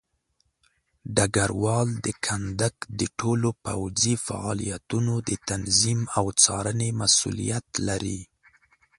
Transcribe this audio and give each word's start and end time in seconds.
ډګروال 1.15 1.89
د 2.05 2.07
کندک 2.25 2.75
د 2.99 3.01
ټولو 3.19 3.49
پوځي 3.65 4.15
فعالیتونو 4.27 5.13
د 5.29 5.31
تنظیم 5.49 5.99
او 6.17 6.25
څارنې 6.43 6.89
مسوولیت 7.01 7.67
لري. 7.87 8.19